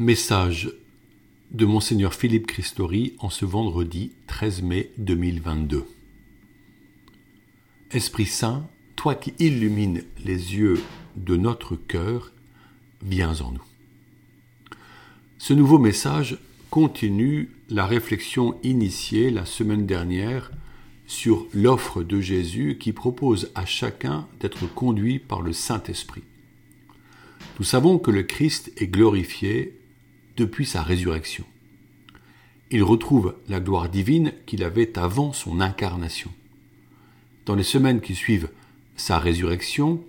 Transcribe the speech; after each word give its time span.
Message 0.00 0.70
de 1.50 1.66
Monseigneur 1.66 2.14
Philippe 2.14 2.46
Christori 2.46 3.16
en 3.18 3.30
ce 3.30 3.44
vendredi 3.44 4.12
13 4.28 4.62
mai 4.62 4.92
2022. 4.98 5.84
Esprit 7.90 8.26
Saint, 8.26 8.68
toi 8.94 9.16
qui 9.16 9.34
illumines 9.40 10.04
les 10.24 10.54
yeux 10.54 10.80
de 11.16 11.34
notre 11.34 11.74
cœur, 11.74 12.30
viens 13.02 13.40
en 13.40 13.50
nous. 13.50 13.64
Ce 15.36 15.52
nouveau 15.52 15.80
message 15.80 16.38
continue 16.70 17.50
la 17.68 17.84
réflexion 17.84 18.56
initiée 18.62 19.32
la 19.32 19.46
semaine 19.46 19.84
dernière 19.84 20.52
sur 21.08 21.48
l'offre 21.52 22.04
de 22.04 22.20
Jésus 22.20 22.78
qui 22.78 22.92
propose 22.92 23.50
à 23.56 23.66
chacun 23.66 24.28
d'être 24.38 24.72
conduit 24.72 25.18
par 25.18 25.42
le 25.42 25.52
Saint-Esprit. 25.52 26.22
Nous 27.58 27.64
savons 27.64 27.98
que 27.98 28.12
le 28.12 28.22
Christ 28.22 28.70
est 28.76 28.86
glorifié 28.86 29.74
depuis 30.38 30.64
sa 30.64 30.82
résurrection. 30.82 31.44
Il 32.70 32.82
retrouve 32.82 33.34
la 33.48 33.60
gloire 33.60 33.88
divine 33.88 34.32
qu'il 34.46 34.62
avait 34.62 34.98
avant 34.98 35.32
son 35.32 35.60
incarnation. 35.60 36.30
Dans 37.44 37.56
les 37.56 37.64
semaines 37.64 38.00
qui 38.00 38.14
suivent 38.14 38.50
sa 38.96 39.18
résurrection, 39.18 40.02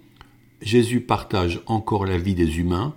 Jésus 0.61 1.01
partage 1.01 1.61
encore 1.65 2.05
la 2.05 2.17
vie 2.17 2.35
des 2.35 2.59
humains, 2.59 2.95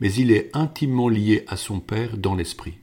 mais 0.00 0.12
il 0.12 0.32
est 0.32 0.50
intimement 0.52 1.08
lié 1.08 1.44
à 1.46 1.56
son 1.56 1.80
Père 1.80 2.16
dans 2.16 2.34
l'Esprit. 2.34 2.74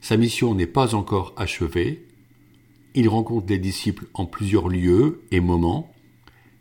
Sa 0.00 0.16
mission 0.16 0.54
n'est 0.54 0.66
pas 0.66 0.94
encore 0.94 1.34
achevée, 1.36 2.04
il 2.94 3.08
rencontre 3.08 3.46
les 3.48 3.58
disciples 3.58 4.06
en 4.14 4.26
plusieurs 4.26 4.68
lieux 4.68 5.22
et 5.30 5.40
moments, 5.40 5.92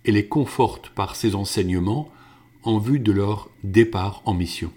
et 0.06 0.12
les 0.12 0.28
conforte 0.28 0.90
par 0.90 1.16
ses 1.16 1.36
enseignements 1.36 2.12
en 2.64 2.78
vue 2.78 3.00
de 3.00 3.12
leur 3.12 3.50
départ 3.64 4.22
en 4.26 4.34
mission 4.34 4.72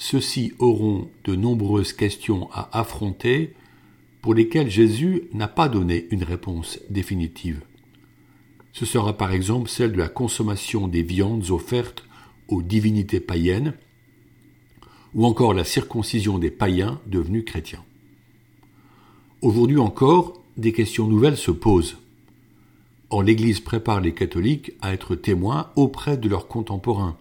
ceux-ci 0.00 0.54
auront 0.58 1.10
de 1.24 1.36
nombreuses 1.36 1.92
questions 1.92 2.50
à 2.52 2.80
affronter 2.80 3.54
pour 4.22 4.32
lesquelles 4.32 4.70
Jésus 4.70 5.24
n'a 5.34 5.46
pas 5.46 5.68
donné 5.68 6.06
une 6.10 6.24
réponse 6.24 6.80
définitive. 6.88 7.60
Ce 8.72 8.86
sera 8.86 9.18
par 9.18 9.30
exemple 9.30 9.68
celle 9.68 9.92
de 9.92 9.98
la 9.98 10.08
consommation 10.08 10.88
des 10.88 11.02
viandes 11.02 11.50
offertes 11.50 12.02
aux 12.48 12.62
divinités 12.62 13.20
païennes, 13.20 13.74
ou 15.14 15.26
encore 15.26 15.52
la 15.52 15.64
circoncision 15.64 16.38
des 16.38 16.50
païens 16.50 16.98
devenus 17.06 17.44
chrétiens. 17.44 17.84
Aujourd'hui 19.42 19.78
encore, 19.78 20.42
des 20.56 20.72
questions 20.72 21.08
nouvelles 21.08 21.36
se 21.36 21.50
posent. 21.50 21.98
Or, 23.10 23.22
l'Église 23.22 23.60
prépare 23.60 24.00
les 24.00 24.14
catholiques 24.14 24.72
à 24.80 24.94
être 24.94 25.14
témoins 25.14 25.70
auprès 25.76 26.16
de 26.16 26.28
leurs 26.28 26.48
contemporains, 26.48 27.18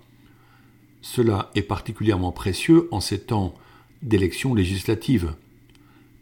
cela 1.02 1.50
est 1.56 1.62
particulièrement 1.62 2.32
précieux 2.32 2.88
en 2.92 3.00
ces 3.00 3.20
temps 3.20 3.56
d'élections 4.02 4.54
législatives. 4.54 5.34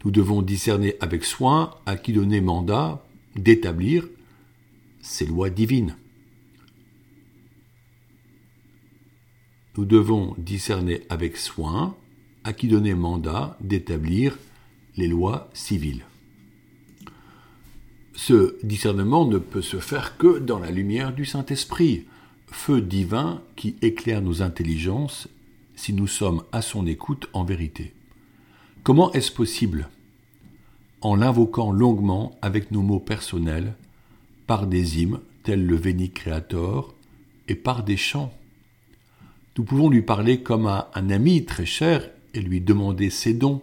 Nous 0.04 0.10
devons 0.10 0.42
discerner 0.42 0.94
avec 1.00 1.24
soin 1.24 1.74
à 1.86 1.96
qui 1.96 2.12
donner 2.12 2.40
mandat 2.40 3.04
d'établir 3.34 4.08
ces 5.00 5.26
lois 5.26 5.50
divines. 5.50 5.96
Nous 9.76 9.84
devons 9.84 10.34
discerner 10.38 11.02
avec 11.08 11.36
soin 11.36 11.96
à 12.44 12.52
qui 12.52 12.68
donner 12.68 12.94
mandat 12.94 13.56
d'établir 13.60 14.38
les 14.96 15.06
lois 15.06 15.48
civiles. 15.52 16.04
Ce 18.14 18.56
discernement 18.64 19.26
ne 19.26 19.38
peut 19.38 19.62
se 19.62 19.78
faire 19.78 20.16
que 20.16 20.38
dans 20.40 20.58
la 20.58 20.72
lumière 20.72 21.14
du 21.14 21.24
Saint-Esprit 21.24 22.06
feu 22.50 22.80
divin 22.80 23.42
qui 23.56 23.76
éclaire 23.82 24.22
nos 24.22 24.42
intelligences 24.42 25.28
si 25.76 25.92
nous 25.92 26.06
sommes 26.06 26.42
à 26.52 26.62
son 26.62 26.86
écoute 26.86 27.28
en 27.32 27.44
vérité. 27.44 27.92
Comment 28.82 29.12
est-ce 29.12 29.32
possible? 29.32 29.88
En 31.00 31.14
l'invoquant 31.14 31.70
longuement 31.70 32.36
avec 32.42 32.70
nos 32.70 32.82
mots 32.82 33.00
personnels, 33.00 33.74
par 34.46 34.66
des 34.66 35.00
hymnes 35.00 35.20
tels 35.44 35.64
le 35.64 35.76
Veni 35.76 36.10
Creator 36.10 36.94
et 37.46 37.54
par 37.54 37.84
des 37.84 37.96
chants. 37.96 38.32
Nous 39.56 39.64
pouvons 39.64 39.88
lui 39.88 40.02
parler 40.02 40.42
comme 40.42 40.66
à 40.66 40.90
un 40.94 41.10
ami 41.10 41.44
très 41.44 41.66
cher 41.66 42.08
et 42.34 42.40
lui 42.40 42.60
demander 42.60 43.10
ses 43.10 43.34
dons. 43.34 43.62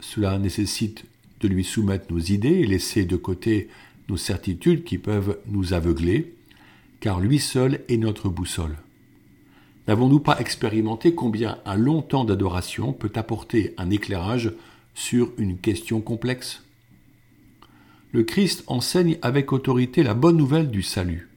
Cela 0.00 0.38
nécessite 0.38 1.04
de 1.40 1.48
lui 1.48 1.64
soumettre 1.64 2.12
nos 2.12 2.18
idées 2.18 2.60
et 2.60 2.66
laisser 2.66 3.04
de 3.04 3.16
côté 3.16 3.68
nos 4.08 4.16
certitudes 4.16 4.84
qui 4.84 4.98
peuvent 4.98 5.38
nous 5.46 5.72
aveugler 5.72 6.33
car 7.04 7.20
lui 7.20 7.38
seul 7.38 7.82
est 7.90 7.98
notre 7.98 8.30
boussole. 8.30 8.78
N'avons-nous 9.86 10.20
pas 10.20 10.40
expérimenté 10.40 11.14
combien 11.14 11.58
un 11.66 11.74
long 11.74 12.00
temps 12.00 12.24
d'adoration 12.24 12.94
peut 12.94 13.12
apporter 13.14 13.74
un 13.76 13.90
éclairage 13.90 14.54
sur 14.94 15.30
une 15.36 15.58
question 15.58 16.00
complexe? 16.00 16.62
Le 18.12 18.22
Christ 18.22 18.64
enseigne 18.68 19.18
avec 19.20 19.52
autorité 19.52 20.02
la 20.02 20.14
bonne 20.14 20.38
nouvelle 20.38 20.70
du 20.70 20.80
salut. 20.80 21.28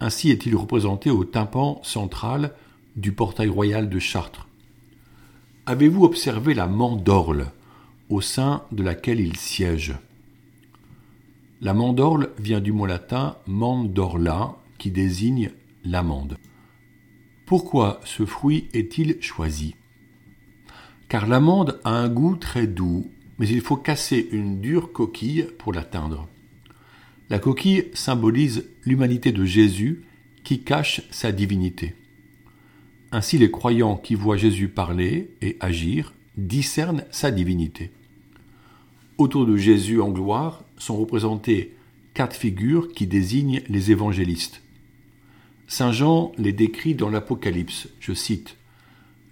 Ainsi 0.00 0.28
est-il 0.28 0.54
représenté 0.54 1.08
au 1.08 1.24
tympan 1.24 1.80
central 1.82 2.52
du 2.94 3.12
portail 3.12 3.48
royal 3.48 3.88
de 3.88 3.98
Chartres. 3.98 4.48
Avez-vous 5.64 6.04
observé 6.04 6.52
la 6.52 6.66
mandorle 6.66 7.46
au 8.10 8.20
sein 8.20 8.64
de 8.70 8.82
laquelle 8.82 9.20
il 9.20 9.36
siège? 9.36 9.94
La 11.62 11.72
mandorle 11.72 12.32
vient 12.38 12.60
du 12.60 12.72
mot 12.72 12.84
latin 12.84 13.36
mandorla, 13.46 14.58
qui 14.78 14.90
désigne 14.90 15.50
l'amande. 15.84 16.38
Pourquoi 17.46 18.00
ce 18.04 18.24
fruit 18.24 18.68
est-il 18.72 19.20
choisi? 19.20 19.74
Car 21.08 21.26
l'amande 21.26 21.80
a 21.84 21.90
un 21.90 22.08
goût 22.08 22.36
très 22.36 22.66
doux, 22.66 23.10
mais 23.38 23.48
il 23.48 23.60
faut 23.60 23.76
casser 23.76 24.28
une 24.32 24.60
dure 24.60 24.92
coquille 24.92 25.46
pour 25.58 25.72
l'atteindre. 25.72 26.28
La 27.30 27.38
coquille 27.38 27.86
symbolise 27.94 28.66
l'humanité 28.84 29.32
de 29.32 29.44
Jésus 29.44 30.04
qui 30.42 30.60
cache 30.60 31.02
sa 31.10 31.32
divinité. 31.32 31.94
Ainsi 33.12 33.38
les 33.38 33.50
croyants 33.50 33.96
qui 33.96 34.14
voient 34.14 34.36
Jésus 34.36 34.68
parler 34.68 35.30
et 35.40 35.56
agir 35.60 36.12
discernent 36.36 37.04
sa 37.10 37.30
divinité. 37.30 37.90
Autour 39.18 39.46
de 39.46 39.56
Jésus 39.56 40.00
en 40.00 40.10
gloire 40.10 40.64
sont 40.76 40.96
représentées 40.96 41.74
quatre 42.14 42.34
figures 42.34 42.88
qui 42.92 43.06
désignent 43.06 43.62
les 43.68 43.92
évangélistes. 43.92 44.63
Saint 45.66 45.92
Jean 45.92 46.32
les 46.36 46.52
décrit 46.52 46.94
dans 46.94 47.08
l'Apocalypse, 47.08 47.88
je 48.00 48.12
cite, 48.12 48.56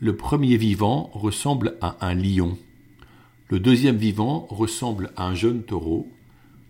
Le 0.01 0.17
premier 0.17 0.57
vivant 0.57 1.11
ressemble 1.13 1.77
à 1.81 1.97
un 2.07 2.15
lion, 2.15 2.59
le 3.53 3.61
deuxième 3.61 3.99
vivant 3.99 4.47
ressemble 4.49 5.13
à 5.15 5.27
un 5.27 5.35
jeune 5.35 5.63
taureau, 5.63 6.11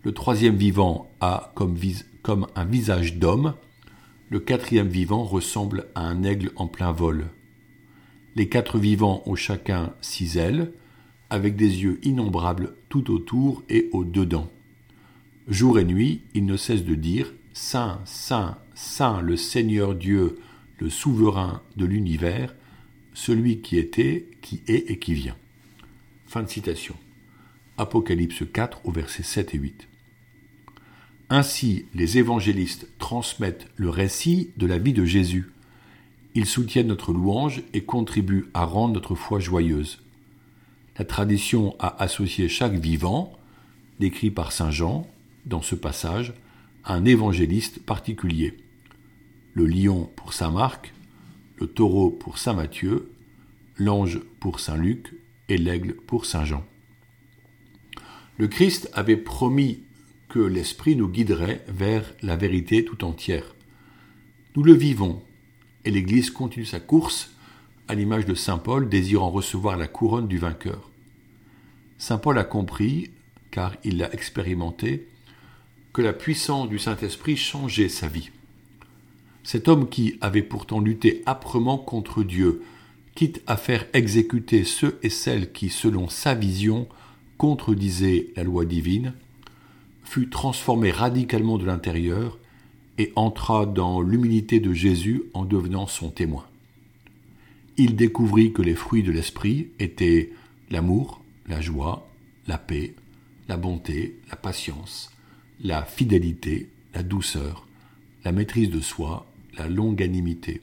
le 0.02 0.10
troisième 0.10 0.56
vivant 0.56 1.08
a 1.20 1.52
comme, 1.54 2.46
un 2.56 2.64
visage 2.64 3.18
d'homme, 3.18 3.54
le 4.30 4.40
quatrième 4.40 4.88
vivant 4.88 5.22
ressemble 5.22 5.86
à 5.94 6.00
un 6.00 6.24
aigle 6.24 6.50
en 6.56 6.66
plein 6.66 6.90
vol. 6.90 7.26
Les 8.34 8.48
quatre 8.48 8.78
vivants 8.78 9.22
ont 9.26 9.36
chacun 9.36 9.92
six 10.00 10.36
ailes, 10.36 10.72
avec 11.30 11.54
des 11.54 11.84
yeux 11.84 12.00
innombrables 12.02 12.74
tout 12.88 13.12
autour 13.12 13.62
et 13.68 13.88
au 13.92 14.02
dedans. 14.02 14.50
Jour 15.46 15.78
et 15.78 15.84
nuit, 15.84 16.22
ils 16.34 16.44
ne 16.44 16.56
cessent 16.56 16.84
de 16.84 16.96
dire 16.96 17.32
Saint, 17.52 18.00
Saint, 18.06 18.58
Saint 18.74 19.20
le 19.20 19.36
Seigneur 19.36 19.94
Dieu, 19.94 20.38
le 20.78 20.90
souverain 20.90 21.62
de 21.76 21.84
l'univers, 21.84 22.54
celui 23.14 23.60
qui 23.60 23.78
était, 23.78 24.28
qui 24.40 24.62
est 24.66 24.90
et 24.90 24.98
qui 24.98 25.14
vient. 25.14 25.36
Fin 26.26 26.42
de 26.42 26.48
citation. 26.48 26.96
Apocalypse 27.78 28.42
4 28.52 28.80
au 28.84 28.90
verset 28.90 29.22
7 29.22 29.54
et 29.54 29.58
8. 29.58 29.88
Ainsi, 31.30 31.86
les 31.94 32.18
évangélistes 32.18 32.88
transmettent 32.98 33.66
le 33.76 33.88
récit 33.88 34.50
de 34.56 34.66
la 34.66 34.78
vie 34.78 34.92
de 34.92 35.04
Jésus. 35.04 35.52
Ils 36.34 36.46
soutiennent 36.46 36.88
notre 36.88 37.12
louange 37.12 37.62
et 37.72 37.84
contribuent 37.84 38.50
à 38.54 38.64
rendre 38.64 38.94
notre 38.94 39.14
foi 39.14 39.40
joyeuse. 39.40 40.02
La 40.98 41.04
tradition 41.04 41.74
a 41.78 42.02
associé 42.02 42.48
chaque 42.48 42.74
vivant, 42.74 43.32
décrit 43.98 44.30
par 44.30 44.52
Saint 44.52 44.70
Jean 44.70 45.06
dans 45.46 45.62
ce 45.62 45.74
passage, 45.74 46.34
un 46.84 47.04
évangéliste 47.04 47.84
particulier. 47.84 48.56
Le 49.54 49.66
lion 49.66 50.10
pour 50.16 50.32
saint 50.32 50.50
Marc, 50.50 50.92
le 51.58 51.66
taureau 51.66 52.10
pour 52.10 52.38
saint 52.38 52.54
Matthieu, 52.54 53.12
l'ange 53.76 54.20
pour 54.40 54.60
saint 54.60 54.76
Luc 54.76 55.14
et 55.48 55.58
l'aigle 55.58 55.94
pour 55.94 56.26
saint 56.26 56.44
Jean. 56.44 56.64
Le 58.38 58.48
Christ 58.48 58.90
avait 58.94 59.16
promis 59.16 59.82
que 60.28 60.40
l'Esprit 60.40 60.96
nous 60.96 61.08
guiderait 61.08 61.64
vers 61.68 62.14
la 62.22 62.36
vérité 62.36 62.84
tout 62.84 63.04
entière. 63.04 63.54
Nous 64.56 64.62
le 64.62 64.72
vivons, 64.72 65.22
et 65.84 65.90
l'Église 65.90 66.30
continue 66.30 66.64
sa 66.64 66.80
course 66.80 67.34
à 67.88 67.94
l'image 67.94 68.24
de 68.24 68.34
Saint 68.34 68.58
Paul 68.58 68.88
désirant 68.88 69.30
recevoir 69.30 69.76
la 69.76 69.88
couronne 69.88 70.28
du 70.28 70.38
vainqueur. 70.38 70.90
Saint 71.98 72.18
Paul 72.18 72.38
a 72.38 72.44
compris, 72.44 73.10
car 73.50 73.76
il 73.84 73.98
l'a 73.98 74.12
expérimenté, 74.14 75.08
que 75.92 76.02
la 76.02 76.12
puissance 76.12 76.68
du 76.68 76.78
Saint-Esprit 76.78 77.36
changeait 77.36 77.88
sa 77.88 78.08
vie. 78.08 78.30
Cet 79.44 79.68
homme 79.68 79.88
qui 79.88 80.16
avait 80.20 80.42
pourtant 80.42 80.80
lutté 80.80 81.22
âprement 81.26 81.78
contre 81.78 82.22
Dieu, 82.22 82.62
quitte 83.14 83.42
à 83.46 83.56
faire 83.56 83.86
exécuter 83.92 84.64
ceux 84.64 84.98
et 85.02 85.10
celles 85.10 85.52
qui, 85.52 85.68
selon 85.68 86.08
sa 86.08 86.34
vision, 86.34 86.88
contredisaient 87.36 88.28
la 88.36 88.44
loi 88.44 88.64
divine, 88.64 89.14
fut 90.04 90.28
transformé 90.28 90.90
radicalement 90.90 91.58
de 91.58 91.66
l'intérieur 91.66 92.38
et 92.98 93.12
entra 93.16 93.66
dans 93.66 94.00
l'humilité 94.00 94.60
de 94.60 94.72
Jésus 94.72 95.24
en 95.34 95.44
devenant 95.44 95.86
son 95.86 96.10
témoin. 96.10 96.46
Il 97.76 97.96
découvrit 97.96 98.52
que 98.52 98.62
les 98.62 98.74
fruits 98.74 99.02
de 99.02 99.12
l'esprit 99.12 99.68
étaient 99.78 100.30
l'amour, 100.70 101.22
la 101.48 101.60
joie, 101.60 102.06
la 102.46 102.58
paix, 102.58 102.94
la 103.48 103.56
bonté, 103.56 104.18
la 104.30 104.36
patience, 104.36 105.10
la 105.62 105.84
fidélité, 105.84 106.68
la 106.92 107.02
douceur, 107.04 107.66
la 108.24 108.32
maîtrise 108.32 108.70
de 108.70 108.80
soi, 108.80 109.26
la 109.56 109.68
longanimité. 109.68 110.60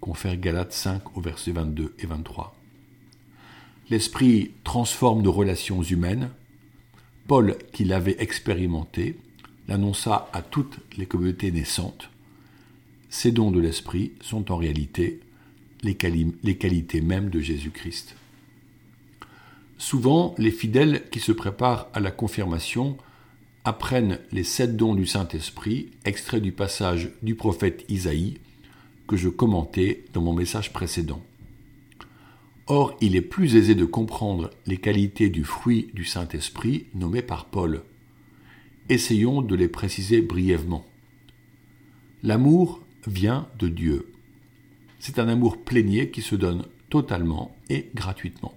Confère 0.00 0.36
Galates 0.36 0.72
5 0.72 1.16
au 1.16 1.20
verset 1.20 1.52
22 1.52 1.94
et 1.98 2.06
23. 2.06 2.54
L'esprit 3.90 4.52
transforme 4.64 5.22
nos 5.22 5.32
relations 5.32 5.82
humaines. 5.82 6.30
Paul, 7.26 7.56
qui 7.72 7.84
l'avait 7.84 8.16
expérimenté, 8.20 9.18
l'annonça 9.66 10.28
à 10.32 10.42
toutes 10.42 10.78
les 10.96 11.06
communautés 11.06 11.50
naissantes. 11.50 12.10
Ces 13.10 13.32
dons 13.32 13.50
de 13.50 13.60
l'esprit 13.60 14.12
sont 14.20 14.52
en 14.52 14.56
réalité 14.56 15.20
les, 15.82 15.96
les 16.42 16.56
qualités 16.56 17.00
mêmes 17.00 17.30
de 17.30 17.40
Jésus-Christ. 17.40 18.14
Souvent, 19.78 20.34
les 20.38 20.50
fidèles 20.50 21.08
qui 21.10 21.20
se 21.20 21.32
préparent 21.32 21.88
à 21.94 22.00
la 22.00 22.10
confirmation 22.10 22.98
apprennent 23.68 24.18
les 24.32 24.44
sept 24.44 24.78
dons 24.78 24.94
du 24.94 25.04
Saint-Esprit, 25.04 25.90
extraits 26.06 26.42
du 26.42 26.52
passage 26.52 27.10
du 27.20 27.34
prophète 27.34 27.84
Isaïe, 27.90 28.38
que 29.06 29.18
je 29.18 29.28
commentais 29.28 30.06
dans 30.14 30.22
mon 30.22 30.32
message 30.32 30.72
précédent. 30.72 31.22
Or, 32.66 32.96
il 33.02 33.14
est 33.14 33.20
plus 33.20 33.56
aisé 33.56 33.74
de 33.74 33.84
comprendre 33.84 34.48
les 34.66 34.78
qualités 34.78 35.28
du 35.28 35.44
fruit 35.44 35.90
du 35.92 36.06
Saint-Esprit 36.06 36.86
nommé 36.94 37.20
par 37.20 37.44
Paul. 37.44 37.82
Essayons 38.88 39.42
de 39.42 39.54
les 39.54 39.68
préciser 39.68 40.22
brièvement. 40.22 40.86
L'amour 42.22 42.80
vient 43.06 43.48
de 43.58 43.68
Dieu. 43.68 44.14
C'est 44.98 45.18
un 45.18 45.28
amour 45.28 45.58
plénier 45.58 46.08
qui 46.08 46.22
se 46.22 46.36
donne 46.36 46.64
totalement 46.88 47.54
et 47.68 47.90
gratuitement. 47.94 48.54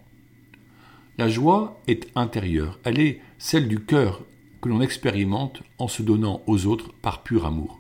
La 1.17 1.27
joie 1.27 1.81
est 1.87 2.07
intérieure, 2.15 2.79
elle 2.85 2.99
est 2.99 3.19
celle 3.37 3.67
du 3.67 3.81
cœur 3.81 4.23
que 4.61 4.69
l'on 4.69 4.81
expérimente 4.81 5.63
en 5.79 5.87
se 5.87 6.03
donnant 6.03 6.41
aux 6.47 6.65
autres 6.67 6.93
par 7.01 7.23
pur 7.23 7.45
amour. 7.45 7.79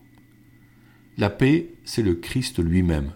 La 1.17 1.29
paix, 1.29 1.69
c'est 1.83 2.01
le 2.01 2.15
Christ 2.15 2.59
lui-même, 2.59 3.11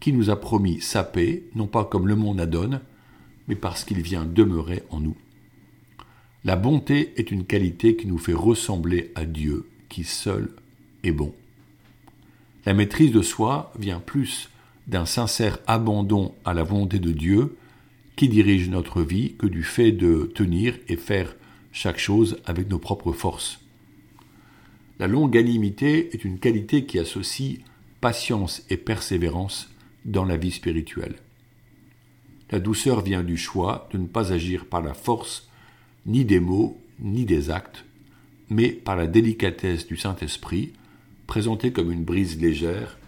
qui 0.00 0.12
nous 0.12 0.30
a 0.30 0.40
promis 0.40 0.80
sa 0.80 1.02
paix, 1.04 1.44
non 1.54 1.66
pas 1.66 1.84
comme 1.84 2.08
le 2.08 2.16
monde 2.16 2.38
la 2.38 2.46
donne, 2.46 2.80
mais 3.48 3.56
parce 3.56 3.84
qu'il 3.84 4.02
vient 4.02 4.24
demeurer 4.24 4.82
en 4.90 5.00
nous. 5.00 5.16
La 6.44 6.56
bonté 6.56 7.14
est 7.16 7.30
une 7.30 7.46
qualité 7.46 7.96
qui 7.96 8.06
nous 8.06 8.18
fait 8.18 8.34
ressembler 8.34 9.12
à 9.14 9.24
Dieu, 9.24 9.66
qui 9.88 10.04
seul 10.04 10.50
est 11.02 11.12
bon. 11.12 11.34
La 12.66 12.74
maîtrise 12.74 13.12
de 13.12 13.22
soi 13.22 13.72
vient 13.78 14.00
plus 14.00 14.50
d'un 14.86 15.06
sincère 15.06 15.58
abandon 15.66 16.34
à 16.44 16.52
la 16.52 16.62
volonté 16.62 16.98
de 16.98 17.12
Dieu 17.12 17.56
qui 18.16 18.28
dirige 18.28 18.68
notre 18.68 19.02
vie 19.02 19.34
que 19.38 19.46
du 19.46 19.62
fait 19.62 19.92
de 19.92 20.30
tenir 20.34 20.78
et 20.88 20.96
faire 20.96 21.34
chaque 21.74 21.98
chose 21.98 22.38
avec 22.46 22.70
nos 22.70 22.78
propres 22.78 23.12
forces. 23.12 23.60
La 25.00 25.08
longanimité 25.08 26.14
est 26.14 26.24
une 26.24 26.38
qualité 26.38 26.86
qui 26.86 27.00
associe 27.00 27.58
patience 28.00 28.64
et 28.70 28.76
persévérance 28.76 29.68
dans 30.04 30.24
la 30.24 30.36
vie 30.36 30.52
spirituelle. 30.52 31.16
La 32.52 32.60
douceur 32.60 33.00
vient 33.00 33.24
du 33.24 33.36
choix 33.36 33.88
de 33.92 33.98
ne 33.98 34.06
pas 34.06 34.32
agir 34.32 34.66
par 34.66 34.82
la 34.82 34.94
force 34.94 35.48
ni 36.06 36.24
des 36.24 36.38
mots 36.38 36.80
ni 37.00 37.24
des 37.24 37.50
actes, 37.50 37.84
mais 38.48 38.68
par 38.68 38.94
la 38.94 39.08
délicatesse 39.08 39.88
du 39.88 39.96
Saint-Esprit, 39.96 40.72
présentée 41.26 41.72
comme 41.72 41.90
une 41.90 42.04
brise 42.04 42.40
légère 42.40 42.98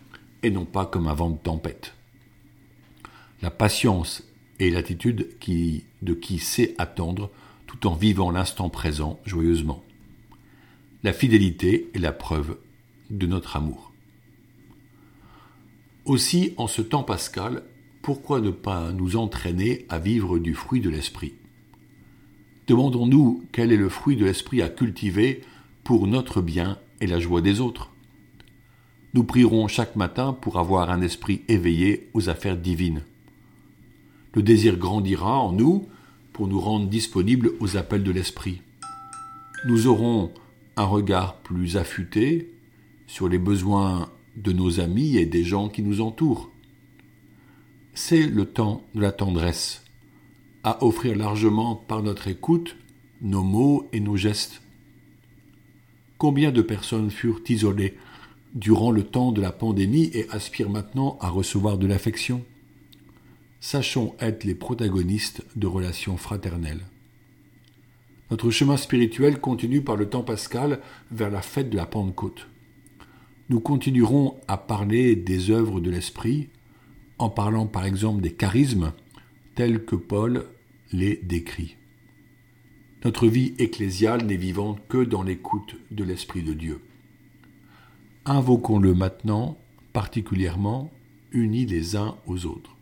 et 0.42 0.50
non 0.50 0.64
pas 0.64 0.86
comme 0.86 1.06
un 1.06 1.14
vent 1.14 1.30
de 1.30 1.38
tempête. 1.38 1.94
La 3.42 3.52
patience 3.52 4.24
est 4.58 4.70
l'attitude 4.70 5.28
de 6.02 6.14
qui 6.14 6.38
sait 6.40 6.74
attendre 6.78 7.30
tout 7.76 7.88
en 7.88 7.94
vivant 7.94 8.30
l'instant 8.30 8.70
présent 8.70 9.20
joyeusement. 9.24 9.82
La 11.02 11.12
fidélité 11.12 11.90
est 11.94 11.98
la 11.98 12.12
preuve 12.12 12.58
de 13.10 13.26
notre 13.26 13.56
amour. 13.56 13.92
Aussi, 16.04 16.54
en 16.56 16.68
ce 16.68 16.82
temps 16.82 17.02
pascal, 17.02 17.64
pourquoi 18.02 18.40
ne 18.40 18.50
pas 18.50 18.92
nous 18.92 19.16
entraîner 19.16 19.84
à 19.88 19.98
vivre 19.98 20.38
du 20.38 20.54
fruit 20.54 20.80
de 20.80 20.88
l'esprit? 20.88 21.34
Demandons-nous 22.66 23.44
quel 23.52 23.72
est 23.72 23.76
le 23.76 23.88
fruit 23.88 24.16
de 24.16 24.24
l'esprit 24.24 24.62
à 24.62 24.68
cultiver 24.68 25.42
pour 25.84 26.06
notre 26.06 26.40
bien 26.40 26.78
et 27.00 27.06
la 27.06 27.20
joie 27.20 27.42
des 27.42 27.60
autres. 27.60 27.92
Nous 29.12 29.24
prierons 29.24 29.68
chaque 29.68 29.96
matin 29.96 30.32
pour 30.32 30.58
avoir 30.58 30.90
un 30.90 31.02
esprit 31.02 31.42
éveillé 31.48 32.08
aux 32.14 32.28
affaires 32.28 32.56
divines. 32.56 33.02
Le 34.34 34.42
désir 34.42 34.76
grandira 34.76 35.38
en 35.38 35.52
nous 35.52 35.88
pour 36.36 36.48
nous 36.48 36.60
rendre 36.60 36.86
disponibles 36.86 37.52
aux 37.60 37.78
appels 37.78 38.02
de 38.02 38.10
l'Esprit. 38.10 38.60
Nous 39.64 39.86
aurons 39.86 40.34
un 40.76 40.84
regard 40.84 41.36
plus 41.36 41.78
affûté 41.78 42.52
sur 43.06 43.26
les 43.26 43.38
besoins 43.38 44.10
de 44.36 44.52
nos 44.52 44.78
amis 44.78 45.16
et 45.16 45.24
des 45.24 45.44
gens 45.44 45.70
qui 45.70 45.80
nous 45.80 46.02
entourent. 46.02 46.50
C'est 47.94 48.26
le 48.26 48.44
temps 48.44 48.82
de 48.94 49.00
la 49.00 49.12
tendresse, 49.12 49.82
à 50.62 50.84
offrir 50.84 51.16
largement 51.16 51.74
par 51.74 52.02
notre 52.02 52.28
écoute 52.28 52.76
nos 53.22 53.42
mots 53.42 53.88
et 53.94 54.00
nos 54.00 54.18
gestes. 54.18 54.60
Combien 56.18 56.52
de 56.52 56.60
personnes 56.60 57.10
furent 57.10 57.40
isolées 57.48 57.96
durant 58.54 58.90
le 58.90 59.04
temps 59.04 59.32
de 59.32 59.40
la 59.40 59.52
pandémie 59.52 60.10
et 60.12 60.28
aspirent 60.28 60.68
maintenant 60.68 61.16
à 61.22 61.30
recevoir 61.30 61.78
de 61.78 61.86
l'affection? 61.86 62.44
Sachons 63.66 64.14
être 64.20 64.44
les 64.44 64.54
protagonistes 64.54 65.42
de 65.56 65.66
relations 65.66 66.16
fraternelles. 66.16 66.86
Notre 68.30 68.52
chemin 68.52 68.76
spirituel 68.76 69.40
continue 69.40 69.80
par 69.80 69.96
le 69.96 70.08
temps 70.08 70.22
pascal 70.22 70.78
vers 71.10 71.30
la 71.30 71.42
fête 71.42 71.70
de 71.70 71.76
la 71.76 71.84
Pentecôte. 71.84 72.46
Nous 73.48 73.58
continuerons 73.58 74.36
à 74.46 74.56
parler 74.56 75.16
des 75.16 75.50
œuvres 75.50 75.80
de 75.80 75.90
l'Esprit, 75.90 76.48
en 77.18 77.28
parlant 77.28 77.66
par 77.66 77.84
exemple 77.86 78.22
des 78.22 78.34
charismes, 78.34 78.92
tels 79.56 79.84
que 79.84 79.96
Paul 79.96 80.46
les 80.92 81.16
décrit. 81.16 81.74
Notre 83.04 83.26
vie 83.26 83.52
ecclésiale 83.58 84.26
n'est 84.26 84.36
vivante 84.36 84.78
que 84.88 85.02
dans 85.02 85.24
l'écoute 85.24 85.74
de 85.90 86.04
l'Esprit 86.04 86.44
de 86.44 86.52
Dieu. 86.52 86.80
Invoquons-le 88.26 88.94
maintenant, 88.94 89.58
particulièrement, 89.92 90.92
unis 91.32 91.66
les 91.66 91.96
uns 91.96 92.16
aux 92.28 92.46
autres 92.46 92.75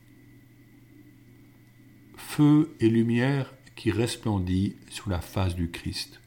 feu 2.36 2.74
et 2.80 2.88
lumière 2.88 3.54
qui 3.76 3.92
resplendit 3.92 4.74
sur 4.90 5.08
la 5.08 5.20
face 5.20 5.54
du 5.54 5.70
Christ, 5.70 6.18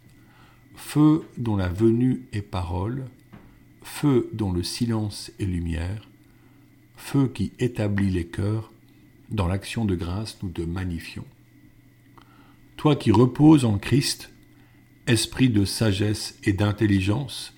feu 0.73 1.27
dont 1.37 1.57
la 1.57 1.67
venue 1.67 2.29
est 2.31 2.41
parole, 2.41 3.09
feu 3.83 4.29
dont 4.31 4.53
le 4.53 4.63
silence 4.63 5.33
est 5.37 5.45
lumière, 5.45 6.07
feu 6.95 7.27
qui 7.27 7.51
établit 7.59 8.09
les 8.09 8.25
cœurs, 8.25 8.71
dans 9.31 9.47
l'action 9.47 9.83
de 9.83 9.95
grâce 9.95 10.37
nous 10.43 10.49
te 10.49 10.61
magnifions. 10.61 11.25
Toi 12.77 12.95
qui 12.95 13.11
reposes 13.11 13.65
en 13.65 13.77
Christ, 13.77 14.31
esprit 15.07 15.49
de 15.49 15.65
sagesse 15.65 16.39
et 16.45 16.53
d'intelligence, 16.53 17.53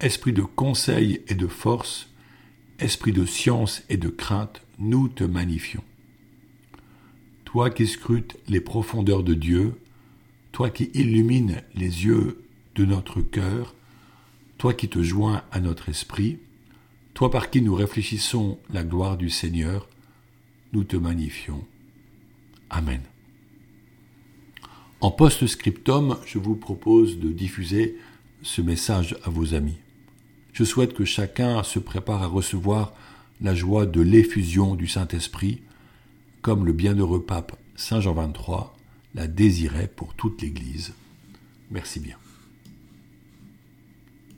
esprit 0.00 0.32
de 0.32 0.40
conseil 0.40 1.20
et 1.28 1.34
de 1.34 1.46
force, 1.46 2.08
esprit 2.78 3.12
de 3.12 3.26
science 3.26 3.82
et 3.90 3.98
de 3.98 4.08
crainte, 4.08 4.62
nous 4.78 5.08
te 5.08 5.24
magnifions. 5.24 5.84
Toi 7.48 7.70
qui 7.70 7.86
scrutes 7.86 8.36
les 8.46 8.60
profondeurs 8.60 9.22
de 9.22 9.32
Dieu, 9.32 9.80
toi 10.52 10.68
qui 10.68 10.90
illumines 10.92 11.62
les 11.74 12.04
yeux 12.04 12.44
de 12.74 12.84
notre 12.84 13.22
cœur, 13.22 13.74
toi 14.58 14.74
qui 14.74 14.90
te 14.90 15.02
joins 15.02 15.42
à 15.50 15.58
notre 15.58 15.88
esprit, 15.88 16.40
toi 17.14 17.30
par 17.30 17.48
qui 17.48 17.62
nous 17.62 17.74
réfléchissons 17.74 18.58
la 18.68 18.84
gloire 18.84 19.16
du 19.16 19.30
Seigneur, 19.30 19.88
nous 20.74 20.84
te 20.84 20.96
magnifions. 20.96 21.64
Amen. 22.68 23.00
En 25.00 25.10
post-scriptum, 25.10 26.18
je 26.26 26.38
vous 26.38 26.54
propose 26.54 27.18
de 27.18 27.32
diffuser 27.32 27.96
ce 28.42 28.60
message 28.60 29.16
à 29.24 29.30
vos 29.30 29.54
amis. 29.54 29.78
Je 30.52 30.64
souhaite 30.64 30.92
que 30.92 31.06
chacun 31.06 31.62
se 31.62 31.78
prépare 31.78 32.22
à 32.22 32.26
recevoir 32.26 32.92
la 33.40 33.54
joie 33.54 33.86
de 33.86 34.02
l'effusion 34.02 34.74
du 34.74 34.86
Saint-Esprit 34.86 35.62
comme 36.48 36.64
le 36.64 36.72
bienheureux 36.72 37.22
pape 37.22 37.58
Saint 37.76 38.00
Jean 38.00 38.14
XXIII 38.14 38.70
la 39.14 39.26
désirait 39.26 39.86
pour 39.86 40.14
toute 40.14 40.40
l'Église. 40.40 40.94
Merci 41.70 42.00
bien. 42.00 42.16